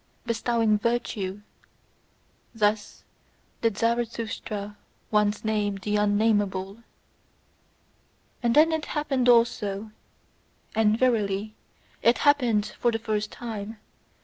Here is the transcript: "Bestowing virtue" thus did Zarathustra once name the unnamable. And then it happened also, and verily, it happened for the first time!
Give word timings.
"Bestowing 0.25 0.79
virtue" 0.79 1.41
thus 2.55 3.03
did 3.61 3.77
Zarathustra 3.77 4.75
once 5.11 5.45
name 5.45 5.75
the 5.75 5.95
unnamable. 5.97 6.81
And 8.41 8.55
then 8.55 8.71
it 8.71 8.85
happened 8.85 9.29
also, 9.29 9.91
and 10.73 10.97
verily, 10.97 11.53
it 12.01 12.17
happened 12.17 12.73
for 12.79 12.91
the 12.91 12.97
first 12.97 13.31
time! 13.31 13.77